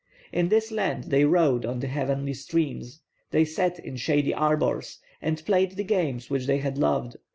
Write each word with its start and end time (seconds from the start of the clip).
In 0.33 0.49
this 0.49 0.71
land 0.71 1.03
they 1.11 1.25
rowed 1.25 1.63
on 1.63 1.79
the 1.79 1.85
heavenly 1.85 2.33
streams, 2.33 3.01
they 3.29 3.45
sat 3.45 3.77
in 3.77 3.97
shady 3.97 4.33
arbours, 4.33 4.97
and 5.21 5.45
played 5.45 5.73
the 5.73 5.83
games 5.83 6.27
which 6.27 6.47
they 6.47 6.57
had 6.57 6.79
loved. 6.79 7.17